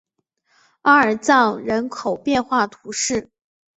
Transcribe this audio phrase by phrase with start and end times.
[0.81, 3.29] 阿尔藏人口变化图示